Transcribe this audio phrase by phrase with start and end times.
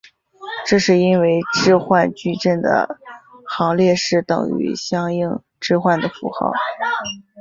[0.65, 2.97] 这是因为置换矩阵的
[3.45, 6.51] 行列式等于相应置换的符号。